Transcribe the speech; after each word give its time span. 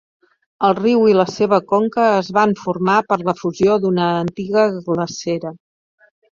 El 0.69 0.71
riu 0.77 1.03
i 1.11 1.13
la 1.17 1.25
seva 1.31 1.59
conca 1.73 2.07
es 2.23 2.31
van 2.39 2.57
formar 2.63 2.97
per 3.13 3.19
la 3.29 3.37
fusió 3.43 3.79
d'una 3.87 4.11
antiga 4.25 4.67
glacera. 4.91 5.57